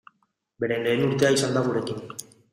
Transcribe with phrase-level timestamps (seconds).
[0.63, 2.03] Beren lehen urtea izan da gurekin.